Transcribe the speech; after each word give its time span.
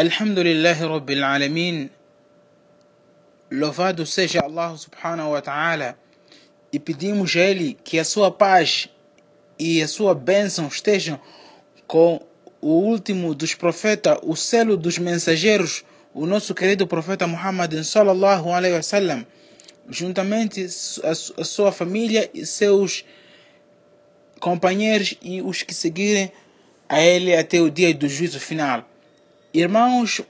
Alhamdulillahi 0.00 0.80
Rabbil 0.80 1.22
Alamin. 1.22 1.90
Louvado 3.50 4.06
seja 4.06 4.40
Allah 4.40 4.74
subhanahu 4.74 5.32
wa 5.32 5.42
ta'ala. 5.42 5.94
E 6.72 6.78
pedimos 6.78 7.36
a 7.36 7.40
Ele 7.40 7.76
que 7.84 7.98
a 7.98 8.04
sua 8.04 8.30
paz 8.30 8.88
e 9.58 9.82
a 9.82 9.86
sua 9.86 10.14
bênção 10.14 10.68
estejam 10.68 11.20
com 11.86 12.18
o 12.62 12.68
último 12.68 13.34
dos 13.34 13.54
profetas, 13.54 14.16
o 14.22 14.34
selo 14.34 14.74
dos 14.74 14.96
mensageiros, 14.96 15.84
o 16.14 16.24
nosso 16.24 16.54
querido 16.54 16.86
profeta 16.86 17.26
Muhammad 17.26 17.70
sallallahu 17.82 18.48
alaihi 18.48 18.76
wasallam, 18.76 19.26
juntamente 19.86 20.64
a 21.04 21.44
sua 21.44 21.70
família 21.70 22.30
e 22.32 22.46
seus 22.46 23.04
companheiros 24.40 25.14
e 25.20 25.42
os 25.42 25.62
que 25.62 25.74
seguirem 25.74 26.32
a 26.88 27.02
ele 27.02 27.36
até 27.36 27.60
o 27.60 27.68
dia 27.68 27.92
do 27.92 28.08
juízo 28.08 28.40
final. 28.40 28.86
Irmãos 29.53 30.21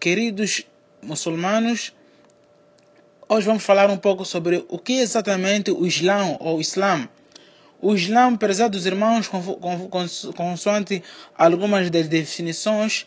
queridos 0.00 0.66
muçulmanos, 1.02 1.92
hoje 3.28 3.46
vamos 3.46 3.62
falar 3.62 3.90
um 3.90 3.96
pouco 3.96 4.24
sobre 4.24 4.64
o 4.68 4.78
que 4.78 4.98
é 4.98 5.02
exatamente 5.02 5.70
o 5.70 5.86
Islã 5.86 6.36
ou 6.40 6.60
Islam. 6.60 7.08
O 7.80 7.94
Islã, 7.94 8.34
prezados 8.36 8.86
irmãos, 8.86 9.30
consoante 10.36 11.02
algumas 11.36 11.90
das 11.90 12.08
definições, 12.08 13.06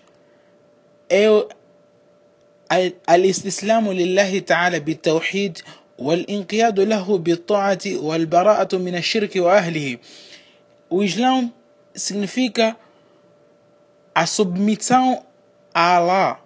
é 1.10 1.28
الاستسلام 3.10 3.92
لله 3.92 4.40
تعالى 4.40 4.80
بالتوحيد 4.80 5.58
والانقياد 5.98 6.80
له 6.80 7.18
بالطاعة 7.18 7.80
والبراءة 7.86 8.78
من 8.78 8.96
الشرك 8.96 9.36
وأهله. 9.36 9.98
O 10.90 11.04
Islã 11.04 11.52
significa 11.96 12.78
a 14.15 14.27
submissão 14.27 15.25
a 15.75 15.97
Allah, 15.97 16.41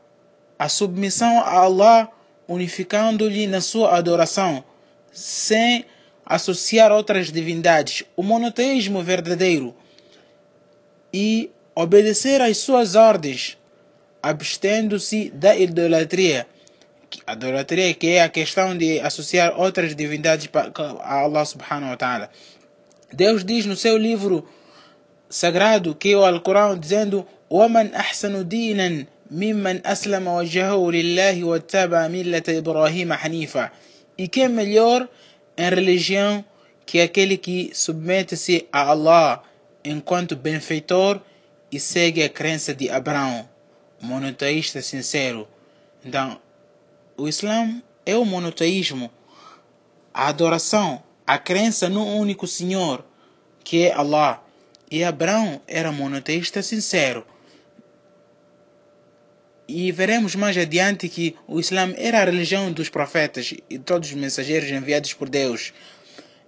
a 0.59 0.69
submissão 0.69 1.41
a 1.41 1.59
Allah 1.59 2.09
unificando-lhe 2.49 3.47
na 3.47 3.61
sua 3.61 3.97
adoração, 3.97 4.63
sem 5.13 5.85
associar 6.25 6.93
outras 6.93 7.33
divindades, 7.33 8.05
o 8.17 8.23
monoteísmo 8.23 9.03
verdadeiro 9.03 9.75
e 11.13 11.51
obedecer 11.75 12.41
às 12.41 12.59
suas 12.59 12.95
ordens, 12.95 13.59
abstendo-se 14.23 15.31
da 15.31 15.57
idolatria. 15.57 16.47
A 17.27 17.35
que 17.95 18.09
é 18.09 18.23
a 18.23 18.29
questão 18.29 18.77
de 18.77 19.01
associar 19.01 19.59
outras 19.59 19.95
divindades 19.95 20.49
a 21.01 21.15
Allah 21.21 21.45
subhanahu 21.45 21.91
wa 21.91 21.97
ta'ala. 21.97 22.31
Deus 23.13 23.45
diz 23.45 23.65
no 23.65 23.77
seu 23.77 23.97
livro 23.97 24.47
sagrado 25.29 25.95
que 25.95 26.13
é 26.13 26.17
o 26.17 26.25
Alcorão 26.25 26.77
dizendo 26.77 27.27
ومن 27.50 27.94
أحسن 27.94 28.48
دينا 28.48 29.06
ممن 29.32 29.88
أسلم 29.88 30.28
وجهه 30.28 30.92
لله 30.92 31.44
واتبع 31.44 32.08
ملة 32.08 32.44
إبراهيم 32.50 33.14
حنيفا 33.14 33.70
E 34.18 34.28
quem 34.28 34.44
é 34.44 34.48
melhor 34.48 35.08
em 35.58 35.70
religião 35.70 36.46
que 36.86 37.02
aquele 37.02 37.38
que 37.38 37.72
submete-se 37.74 38.68
a 38.72 38.82
Allah 38.92 39.42
enquanto 39.84 40.36
benfeitor 40.36 41.20
e 41.72 41.80
segue 41.80 42.22
a 42.22 42.30
crença 42.30 42.74
de 42.74 42.90
Abraão, 42.90 43.48
monoteísta 44.02 44.82
sincero. 44.82 45.48
Então, 46.06 46.40
o 47.18 47.28
Islã 47.28 47.82
é 48.06 48.16
o 48.16 48.26
monoteísmo, 48.26 49.10
a 50.14 50.28
adoração, 50.28 51.02
a 51.26 51.38
crença 51.38 51.88
no 51.88 52.06
único 52.06 52.46
Senhor, 52.46 53.06
que 53.64 53.86
é 53.86 53.94
Allah. 53.94 54.44
E 54.90 55.04
Abraão 55.04 55.62
era 55.68 55.92
monoteísta 55.92 56.62
sincero. 56.62 57.26
E 59.69 59.91
veremos 59.91 60.35
mais 60.37 60.57
adiante 60.57 61.09
que 61.09 61.35
o 61.47 61.59
Islã 61.59 61.93
era 61.97 62.21
a 62.21 62.25
religião 62.25 62.71
dos 62.71 62.89
profetas 62.89 63.53
e 63.69 63.79
todos 63.79 64.11
os 64.11 64.15
mensageiros 64.15 64.71
enviados 64.71 65.13
por 65.13 65.29
Deus. 65.29 65.73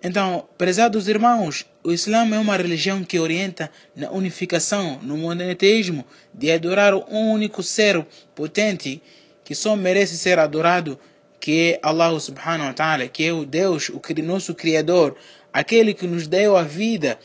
Então, 0.01 0.49
prezados 0.57 1.09
irmãos, 1.09 1.67
o 1.83 1.91
Islã 1.91 2.33
é 2.33 2.39
uma 2.39 2.57
religião 2.57 3.03
que 3.03 3.19
orienta 3.19 3.69
na 3.97 4.09
unificação, 4.13 5.01
no 5.03 5.17
monoteísmo, 5.17 6.05
de 6.33 6.53
adorar 6.53 6.95
um 6.95 7.33
único 7.33 7.65
ser 7.65 8.07
potente 8.35 9.03
que 9.45 9.57
só 9.57 9.75
merece 9.75 10.17
ser 10.17 10.39
adorado, 10.39 10.97
que 11.41 11.73
é 11.73 11.81
Allah 11.83 12.19
subhanahu 12.21 12.69
wa 12.69 12.73
ta'ala, 12.73 13.09
que 13.09 13.25
é 13.25 13.33
o 13.33 13.45
Deus, 13.45 13.89
o 13.89 14.01
nosso 14.23 14.55
Criador, 14.55 15.17
aquele 15.53 15.93
que 15.93 16.07
nos 16.07 16.29
deu 16.29 16.57
a 16.57 16.63
vida, 16.63 17.19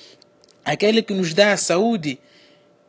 aquele 0.66 1.04
que 1.04 1.14
nos 1.14 1.34
dá 1.34 1.54
a 1.54 1.58
saúde, 1.58 2.18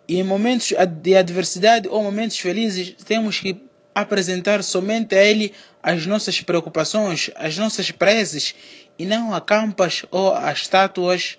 e 0.06 0.18
em 0.18 0.22
momentos 0.22 0.72
de 1.02 1.16
adversidade 1.16 1.88
ou 1.88 2.02
momentos 2.02 2.38
felizes, 2.38 2.94
temos 3.04 3.40
que 3.40 3.56
apresentar 3.94 4.62
somente 4.62 5.14
a 5.14 5.22
Ele 5.22 5.52
as 5.82 6.06
nossas 6.06 6.40
preocupações, 6.40 7.30
as 7.36 7.56
nossas 7.56 7.90
preces, 7.90 8.54
e 8.98 9.06
não 9.06 9.32
a 9.32 9.40
campas 9.40 10.04
ou 10.10 10.34
a 10.34 10.52
estátuas. 10.52 11.38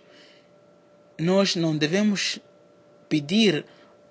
Nós 1.19 1.55
não 1.55 1.77
devemos 1.77 2.39
pedir 3.07 3.65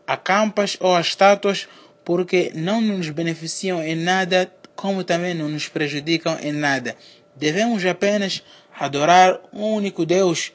a 0.07 0.17
campas 0.17 0.77
ou 0.81 0.95
a 0.95 1.01
estátuas 1.01 1.67
porque 2.05 2.53
não 2.55 2.81
nos 2.81 3.09
beneficiam 3.11 3.83
em 3.83 3.97
nada, 3.97 4.53
como 4.77 5.03
também 5.03 5.35
não 5.35 5.49
nos 5.49 5.69
prejudicam 5.69 6.39
em 6.41 6.53
nada. 6.53 6.97
Devemos 7.35 7.85
apenas 7.85 8.43
adorar 8.79 9.41
o 9.53 9.59
um 9.59 9.75
único 9.75 10.05
Deus 10.05 10.53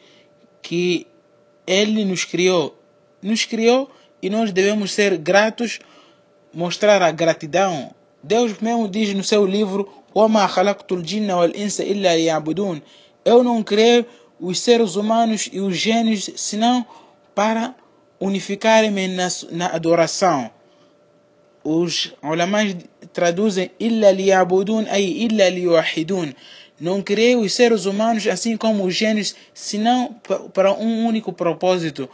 que 0.62 1.08
Ele 1.66 2.06
nos 2.06 2.24
criou 2.24 2.79
nos 3.22 3.46
criou 3.46 3.90
e 4.22 4.30
nós 4.30 4.52
devemos 4.52 4.92
ser 4.92 5.18
gratos, 5.18 5.80
mostrar 6.54 7.02
a 7.02 7.12
gratidão. 7.12 7.94
Deus 8.22 8.60
mesmo 8.60 8.88
diz 8.88 9.14
no 9.14 9.24
seu 9.24 9.46
livro: 9.46 9.90
Eu 13.26 13.44
não 13.44 13.64
criei 13.64 14.06
os 14.40 14.60
seres 14.60 14.96
humanos 14.96 15.50
e 15.52 15.60
os 15.60 15.78
gênios 15.78 16.30
senão 16.36 16.86
para 17.36 17.76
unificarem-me 18.20 19.08
na, 19.08 19.28
na 19.52 19.68
adoração. 19.68 20.50
Os 21.64 22.14
ulamãs 22.24 22.76
traduzem 23.14 23.72
illa 23.80 24.12
illa. 24.12 26.36
Não 26.80 27.02
criei 27.02 27.36
os 27.36 27.54
seres 27.54 27.86
humanos 27.86 28.26
assim 28.28 28.56
como 28.56 28.86
os 28.86 28.96
gênios, 28.96 29.36
senão 29.54 30.16
para 30.54 30.74
um 30.74 31.06
único 31.06 31.34
propósito, 31.34 32.10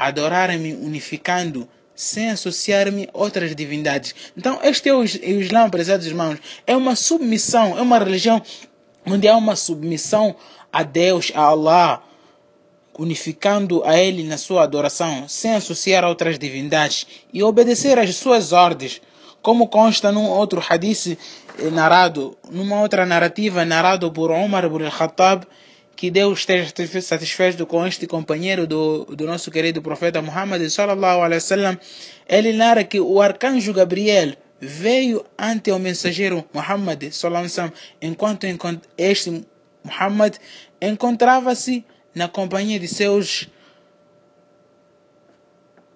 adorar-me 0.00 0.72
unificando, 0.72 1.68
sem 1.94 2.30
associar-me 2.30 3.08
a 3.12 3.18
outras 3.18 3.54
divindades. 3.54 4.14
Então, 4.34 4.58
este 4.62 4.88
é 4.88 4.94
o 4.94 5.04
Islã, 5.04 5.68
prezados 5.68 6.06
irmãos. 6.06 6.38
É 6.66 6.74
uma 6.74 6.96
submissão, 6.96 7.78
é 7.78 7.82
uma 7.82 7.98
religião 7.98 8.42
onde 9.04 9.28
há 9.28 9.36
uma 9.36 9.54
submissão 9.54 10.34
a 10.72 10.82
Deus, 10.82 11.30
a 11.34 11.42
Allah, 11.42 12.02
unificando 12.98 13.84
a 13.84 13.98
Ele 13.98 14.24
na 14.24 14.38
sua 14.38 14.62
adoração, 14.62 15.28
sem 15.28 15.54
associar 15.54 16.02
a 16.02 16.08
outras 16.08 16.38
divindades 16.38 17.06
e 17.30 17.42
obedecer 17.42 17.98
às 17.98 18.16
suas 18.16 18.52
ordens, 18.52 19.02
como 19.42 19.68
consta 19.68 20.10
num 20.10 20.28
outro 20.28 20.62
hadith 20.66 21.18
narrado, 21.72 22.36
numa 22.50 22.80
outra 22.80 23.04
narrativa 23.04 23.66
narrado 23.66 24.10
por 24.10 24.30
Umar 24.30 24.64
ibn 24.64 24.82
al-Khattab, 24.84 25.44
que 25.96 26.10
Deus 26.10 26.38
esteja 26.38 27.00
satisfeito 27.02 27.66
com 27.66 27.86
este 27.86 28.06
companheiro 28.06 28.66
do, 28.66 29.04
do 29.04 29.26
nosso 29.26 29.50
querido 29.50 29.82
profeta 29.82 30.22
Muhammad 30.22 30.66
sallallahu 30.68 31.20
alaihi 31.20 31.42
wasallam. 31.42 31.78
Ele 32.28 32.52
narra 32.52 32.84
que 32.84 33.00
o 33.00 33.20
arcanjo 33.20 33.72
Gabriel 33.72 34.34
veio 34.60 35.24
ante 35.38 35.70
o 35.70 35.78
mensageiro 35.78 36.44
Muhammad 36.52 37.10
sallallahu 37.10 37.44
alaihi 37.44 37.52
wasallam 37.52 37.72
enquanto 38.00 38.46
este 38.96 39.44
Muhammad 39.84 40.36
encontrava-se 40.80 41.84
na 42.14 42.28
companhia 42.28 42.78
de 42.78 42.88
seus 42.88 43.48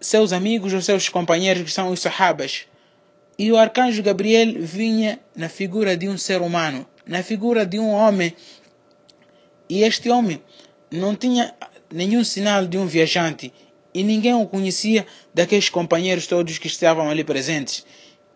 seus 0.01 0.33
amigos 0.33 0.73
ou 0.75 0.83
seus 0.83 1.09
companheiros 1.09 1.63
que 1.63 1.71
são 1.71 1.91
os 1.91 2.01
sahabas. 2.01 2.67
E 3.39 3.51
o 3.51 3.57
arcanjo 3.57 4.03
Gabriel 4.03 4.55
vinha 4.61 5.19
na 5.35 5.49
figura 5.49 5.97
de 5.97 6.09
um 6.09 6.17
ser 6.17 6.41
humano, 6.41 6.87
na 7.07 7.23
figura 7.23 7.67
de 7.67 7.79
um 7.79 7.91
homem 7.91 8.35
e 9.69 9.83
este 9.83 10.11
homem 10.11 10.43
não 10.91 11.17
tinha 11.17 11.55
nenhum 11.93 12.25
sinal 12.25 12.67
de 12.67 12.77
um 12.77 12.87
viajante 12.87 13.53
e 13.95 14.03
ninguém 14.03 14.35
o 14.35 14.47
conhecia 14.47 15.07
daqueles 15.33 15.69
companheiros 15.69 16.27
todos 16.27 16.59
que 16.59 16.67
estavam 16.67 17.09
ali 17.09 17.23
presentes. 17.23 17.87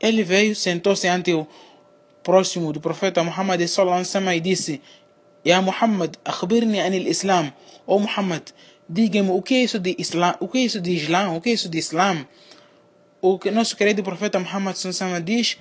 Ele 0.00 0.22
veio, 0.22 0.54
sentou-se 0.54 1.08
ante 1.08 1.34
o 1.34 1.46
próximo 2.22 2.72
do 2.72 2.80
profeta 2.80 3.24
Muhammad 3.24 3.60
sallallahu 3.66 4.32
e 4.32 4.40
disse: 4.40 4.80
Ya 5.44 5.60
Muhammad, 5.60 6.14
akhbirni 6.24 6.80
anil 6.80 7.08
Islam. 7.08 7.52
Oh 7.86 7.98
Muhammad, 7.98 8.42
diga-me 8.88 9.30
o 9.30 9.42
que 9.42 9.54
é 9.54 9.62
isso 9.64 9.78
de 9.80 9.96
Islam? 9.98 10.36
O 10.38 10.46
que 10.46 10.58
é 10.58 10.60
isso 10.62 10.80
de 10.80 10.92
Islam? 10.92 11.36
O 11.36 11.40
que 11.40 11.50
é 11.50 11.52
isso 11.54 11.68
de 11.68 11.78
Islam? 11.78 12.26
O 13.20 13.38
que 13.38 13.50
nosso 13.50 13.76
querido 13.76 14.02
profeta 14.04 14.38
Muhammad 14.38 14.76
sallallahu 14.76 15.22
diz: 15.22 15.58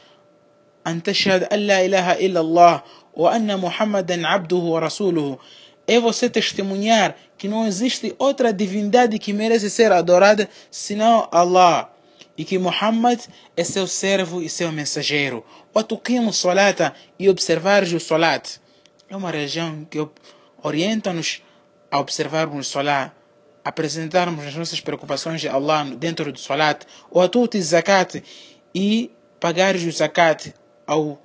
أن 0.86 1.02
تشهد 1.02 1.44
أن 1.44 1.58
لا 1.58 1.84
إله 1.84 2.12
إلا 2.12 2.40
الله 2.40 2.82
وأن 3.14 3.60
محمدا 3.60 4.26
عبده 4.26 4.56
ورسوله 4.56 5.38
é 5.86 5.98
você 5.98 6.30
testemunhar 6.30 7.16
que 7.36 7.48
não 7.48 7.66
existe 7.66 8.14
outra 8.18 8.52
divindade 8.52 9.18
que 9.18 9.32
merece 9.32 9.68
ser 9.68 9.90
adorada 9.90 10.48
senão 10.70 11.28
Allah 11.30 11.90
e 12.38 12.44
que 12.44 12.58
Muhammad 12.58 13.20
é 13.56 13.64
seu 13.64 13.86
servo 13.86 14.40
e 14.40 14.48
seu 14.48 14.70
mensageiro. 14.72 15.44
o 15.74 16.32
salata 16.32 16.94
e 17.18 17.28
observar 17.28 17.82
o 17.82 18.00
salat. 18.00 18.58
É 19.08 19.16
uma 19.16 19.30
religião 19.30 19.84
que 19.90 19.98
orienta-nos 20.62 21.42
a 21.90 21.98
observarmos 21.98 22.68
o 22.68 22.70
salat, 22.70 23.12
apresentarmos 23.64 24.46
as 24.46 24.54
nossas 24.54 24.80
preocupações 24.80 25.40
de 25.40 25.48
Allah 25.48 25.84
dentro 25.96 26.32
do 26.32 26.38
salat, 26.38 26.84
o 27.10 27.20
atuti 27.20 27.60
zakat 27.60 28.22
e 28.74 29.10
pagar 29.38 29.74
o 29.74 29.92
zakat 29.92 30.54
ao 30.86 31.18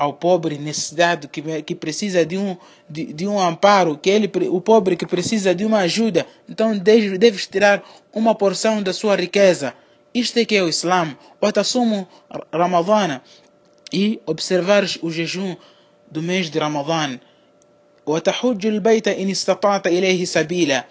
ao 0.00 0.14
pobre 0.14 0.56
necessitado 0.56 1.28
que, 1.28 1.42
que 1.60 1.74
precisa 1.74 2.24
de 2.24 2.38
um, 2.38 2.56
de, 2.88 3.12
de, 3.12 3.26
um 3.26 3.38
amparo, 3.38 3.98
que 3.98 4.08
ele, 4.08 4.32
o 4.48 4.58
pobre 4.58 4.96
que 4.96 5.04
precisa 5.04 5.54
de 5.54 5.62
uma 5.62 5.80
ajuda, 5.80 6.26
então 6.48 6.78
deve, 6.78 7.18
deve 7.18 7.36
tirar 7.36 7.82
uma 8.10 8.34
porção 8.34 8.82
da 8.82 8.94
sua 8.94 9.14
riqueza. 9.14 9.74
Isto 10.14 10.38
é 10.38 10.46
que 10.46 10.56
é 10.56 10.62
o 10.62 10.70
Islã. 10.70 11.14
O 11.38 11.44
Atassumo 11.44 12.08
Ramadana 12.50 13.22
e 13.92 14.18
observar 14.24 14.84
o 15.02 15.10
jejum 15.10 15.54
do 16.10 16.22
mês 16.22 16.48
de 16.48 16.58
Ramadã. 16.58 17.20
وتحج 18.06 18.66
البيت 18.66 19.08
إن 19.08 19.30
استطعت 19.30 19.86
إليه 19.86 20.24
سبيلا 20.24 20.84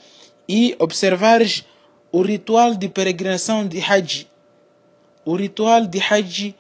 e 0.48 0.76
observares 0.80 1.64
o 2.12 2.22
ritual 2.22 2.76
de 2.76 2.88
peregrinação 2.90 3.68
de 3.68 3.80
Hajj. 3.80 4.28
O 5.26 5.36
ritual 5.36 5.86
de 5.86 6.00
Hajj, 6.00 6.56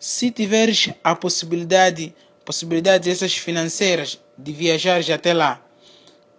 se 0.00 0.30
tiveres 0.30 0.88
a 1.04 1.14
possibilidade, 1.14 2.14
possibilidades 2.42 3.06
essas 3.06 3.36
financeiras 3.36 4.18
de 4.36 4.50
viajar 4.50 4.98
até 5.12 5.34
lá. 5.34 5.60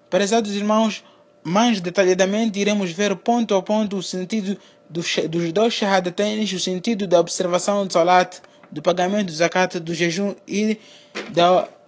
Prezados 0.09 0.55
irmãos, 0.55 1.03
mais 1.43 1.79
detalhadamente 1.79 2.59
iremos 2.59 2.91
ver 2.91 3.15
ponto 3.15 3.53
a 3.53 3.61
ponto 3.61 3.97
o 3.97 4.03
sentido 4.03 4.57
dos, 4.89 5.15
dois 5.53 5.75
shahadatains, 5.75 6.51
o 6.51 6.59
sentido 6.59 7.05
da 7.05 7.19
observação 7.19 7.85
do 7.85 7.93
salat, 7.93 8.39
do 8.71 8.81
pagamento 8.81 9.27
do 9.27 9.31
zakat, 9.31 9.79
do 9.79 9.93
jejum 9.93 10.33
e 10.47 10.79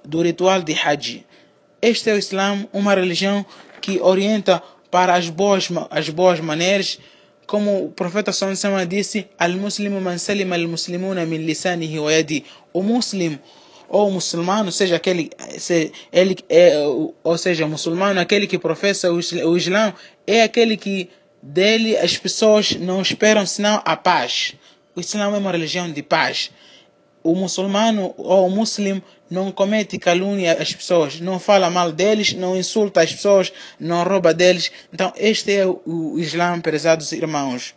do 0.05 0.21
ritual 0.21 0.61
de 0.61 0.73
Hajj. 0.73 1.25
Este 1.81 2.09
é 2.11 2.13
o 2.13 2.17
Islã, 2.17 2.67
uma 2.71 2.93
religião 2.93 3.43
que 3.81 3.99
orienta 3.99 4.61
para 4.91 5.15
as 5.15 5.27
boas, 5.27 5.69
as 5.89 6.07
boas 6.09 6.39
maneiras, 6.39 6.99
como 7.47 7.85
o 7.85 7.91
profeta 7.91 8.31
Sallallahu 8.31 8.85
disse, 8.85 9.27
Al-Muslimu 9.37 9.99
man 10.01 10.17
salima 10.17 10.55
al-muslimuna 10.55 11.25
min 11.25 11.45
lisanihi 11.45 11.99
wa 11.99 12.11
yadi. 12.11 12.45
O 12.73 12.81
muslim 12.81 13.37
ou 13.93 14.09
muçulmano, 14.09 14.71
seja 14.71 14.95
aquele, 14.95 15.29
se, 15.59 15.91
ele, 16.11 16.35
é, 16.49 16.73
ou 17.23 17.37
seja, 17.37 17.67
muçulmano, 17.67 18.19
aquele 18.19 18.47
que 18.47 18.57
professa 18.57 19.11
o, 19.11 19.17
o 19.17 19.55
Islã, 19.55 19.93
é 20.25 20.41
aquele 20.41 20.75
que 20.75 21.09
dele 21.43 21.95
as 21.97 22.17
pessoas 22.17 22.71
não 22.71 23.03
esperam 23.03 23.45
senão 23.45 23.81
a 23.85 23.95
paz. 23.95 24.55
O 24.95 24.99
Islã 24.99 25.25
é 25.25 25.37
uma 25.37 25.51
religião 25.51 25.91
de 25.91 26.01
paz. 26.01 26.49
O 27.23 27.33
muçulmano 27.35 28.13
ou 28.17 28.47
o 28.47 28.49
muslim 28.49 29.01
não 29.29 29.51
comete 29.51 29.97
calúnia 29.97 30.53
às 30.61 30.73
pessoas, 30.73 31.19
não 31.19 31.39
fala 31.39 31.69
mal 31.69 31.91
deles, 31.91 32.33
não 32.33 32.55
insulta 32.55 33.01
as 33.01 33.13
pessoas, 33.13 33.51
não 33.79 34.03
rouba 34.03 34.33
deles. 34.33 34.71
Então, 34.93 35.11
este 35.17 35.53
é 35.53 35.65
o 35.65 36.19
Islã, 36.19 36.59
prezados 36.59 37.11
irmãos. 37.11 37.73